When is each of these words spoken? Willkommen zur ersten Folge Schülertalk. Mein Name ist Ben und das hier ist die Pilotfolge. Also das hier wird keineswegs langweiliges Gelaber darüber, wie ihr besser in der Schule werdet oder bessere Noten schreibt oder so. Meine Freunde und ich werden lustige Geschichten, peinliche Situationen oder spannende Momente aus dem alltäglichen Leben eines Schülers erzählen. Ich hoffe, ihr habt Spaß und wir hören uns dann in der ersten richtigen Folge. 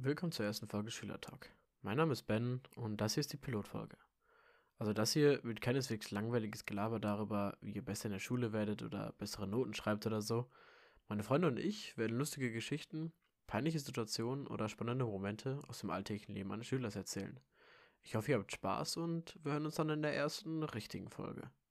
Willkommen 0.00 0.30
zur 0.30 0.46
ersten 0.46 0.68
Folge 0.68 0.92
Schülertalk. 0.92 1.50
Mein 1.82 1.96
Name 1.96 2.12
ist 2.12 2.22
Ben 2.22 2.60
und 2.76 3.00
das 3.00 3.14
hier 3.14 3.20
ist 3.20 3.32
die 3.32 3.36
Pilotfolge. 3.36 3.96
Also 4.78 4.92
das 4.92 5.12
hier 5.12 5.42
wird 5.42 5.60
keineswegs 5.60 6.12
langweiliges 6.12 6.64
Gelaber 6.64 7.00
darüber, 7.00 7.58
wie 7.62 7.72
ihr 7.72 7.84
besser 7.84 8.06
in 8.06 8.12
der 8.12 8.20
Schule 8.20 8.52
werdet 8.52 8.84
oder 8.84 9.12
bessere 9.18 9.48
Noten 9.48 9.74
schreibt 9.74 10.06
oder 10.06 10.22
so. 10.22 10.48
Meine 11.08 11.24
Freunde 11.24 11.48
und 11.48 11.58
ich 11.58 11.98
werden 11.98 12.16
lustige 12.16 12.52
Geschichten, 12.52 13.12
peinliche 13.48 13.80
Situationen 13.80 14.46
oder 14.46 14.68
spannende 14.68 15.04
Momente 15.04 15.60
aus 15.66 15.80
dem 15.80 15.90
alltäglichen 15.90 16.32
Leben 16.36 16.52
eines 16.52 16.68
Schülers 16.68 16.94
erzählen. 16.94 17.40
Ich 18.02 18.14
hoffe, 18.14 18.30
ihr 18.30 18.38
habt 18.38 18.52
Spaß 18.52 18.98
und 18.98 19.36
wir 19.42 19.50
hören 19.50 19.66
uns 19.66 19.74
dann 19.74 19.90
in 19.90 20.02
der 20.02 20.14
ersten 20.14 20.62
richtigen 20.62 21.10
Folge. 21.10 21.50